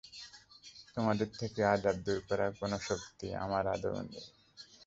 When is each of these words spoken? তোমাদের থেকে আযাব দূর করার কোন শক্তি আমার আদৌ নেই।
তোমাদের 0.95 1.29
থেকে 1.39 1.59
আযাব 1.65 1.97
দূর 2.05 2.19
করার 2.27 2.51
কোন 2.59 2.71
শক্তি 2.87 3.27
আমার 3.43 3.63
আদৌ 3.73 3.93
নেই। 4.05 4.27